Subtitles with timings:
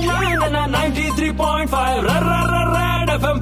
[0.00, 2.04] 93.5
[2.74, 3.38] red FM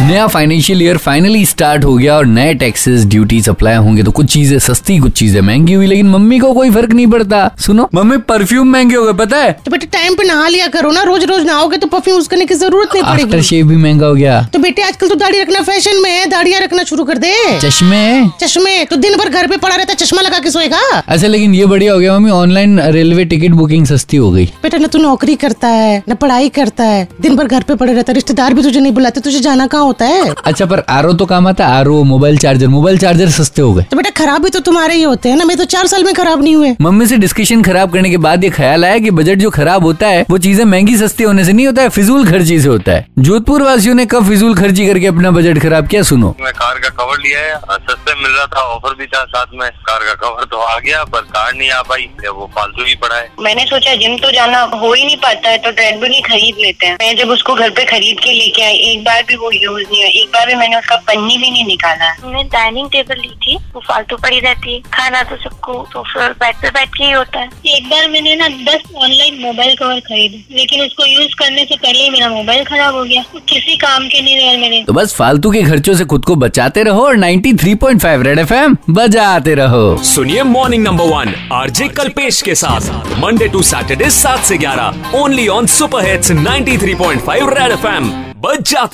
[0.00, 4.26] नया financial year finally start हो गया और नए टैक्सेस ड्यूटीज़ अप्लाई होंगे तो कुछ
[4.32, 8.16] चीज़ें सस्ती कुछ चीज़ें महँगी हुई लेकिन मम्मी को कोई फ़र्क नहीं पड़ता। सुनो मम्मी
[8.28, 9.52] परफ्यूम महँगे हो गए पता है?
[9.64, 12.46] तो बेटे टाइम पे नहा लिया करो ना रोज रोज नहाओगे तो परफ्यूम यूज़ करने
[12.46, 15.40] की ज़रूरत नहीं आफ्टर पड़ेगी शेव भी महँगा हो गया। तो बेटे आजकल तो दाढ़ी
[15.40, 18.04] रखना फ़ैशन में है दाढ़ियाँ रखना शुरू कर दे। चश्मे?
[18.40, 21.66] चश्मे तो दिन भर घर पे पड़ा रहता चश्मा लगा के सोएगा। अच्छा लेकिन ये
[21.66, 25.36] बढ़िया हो गया mummy online railway ticket booking सस्ती हो गई। बेटा न तू नौकरी
[25.38, 28.62] करता है न पढ़ाई करता है दिन भर घर पे पड़े रहता है रिश्तेदार भी
[28.62, 30.34] तुझे नहीं बुलाते तुझे जाना कहाँ होता है?
[30.44, 33.82] अच्छा पर आर तो काम आता है। आर मोबाइल चार्जर मोबाइल चार्जर सस्ते हो गए।
[33.90, 35.44] तो बेटा खराब भी तो तुम्हारे ही होते हैं ना?
[35.44, 38.44] मैं तो चार साल में खराब नहीं हुए। मम्मी से डिस्कशन खराब करने के बाद
[38.44, 41.52] ये ख्याल आया कि बजट जो खराब होता है वो चीज़ें महँगी सस्ती होने से
[41.52, 45.06] नहीं होता है फिजूल खर्ची से होता है। जोधपुर वासियों ने कब फिजूल खर्ची करके
[45.06, 48.62] अपना बजट खराब किया सुनो। मैं कार का कवर लिया है सस्ते मिल रहा था
[48.74, 51.82] ऑफ़र भी था साथ में। कार का कवर तो आ गया पर कार नहीं आ
[51.82, 55.48] पाई वो फालतू ही पड़ा है। मैंने सोचा जिम तो जाना हो ही नहीं पाता
[55.48, 58.62] है तो ट्रेडमिल ही खरीद लेते हैं। मैं जब उसको घर पे खरीद के लेके
[58.62, 61.50] आई एक बार भी वो यूज़ नहीं हुआ एक बार भी मैंने उसका पन्नी भी
[61.50, 65.74] नहीं निकाला। मैंने डाइनिंग टेबल ली थी वो फालतू पड़ी रहती है। खाना तो सबको
[65.92, 69.40] सोफे और बेड पे बैठ के ही होता है। एक बार मैंने ना दस ऑनलाइन
[69.42, 73.22] मोबाइल कवर खरीदे लेकिन उसको यूज़ करने से पहले ही मेरा मोबाइल खराब हो गया।
[73.48, 76.82] किसी काम के नहीं रहे मेरे। तो बस फालतू के खर्चों से खुद को बचाते
[76.82, 82.90] रहो और 93.5 रेड एफएम बजाते रहो। सुनिए morning number one RJ Kalpesh के साथ।
[83.18, 88.10] मंडे टू सैटरडे सात से ग्यारह only on super hits 93.5 Red FM